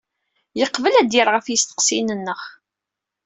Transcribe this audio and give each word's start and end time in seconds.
Yeqbel 0.59 0.93
ad 0.95 1.07
d-yerr 1.09 1.29
ɣef 1.31 1.45
yisteqsiyen-nneɣ. 1.49 2.41